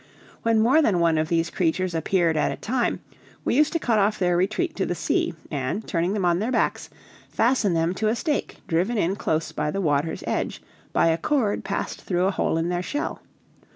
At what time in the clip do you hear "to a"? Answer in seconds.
7.93-8.15